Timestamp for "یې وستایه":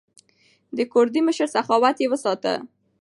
1.99-2.59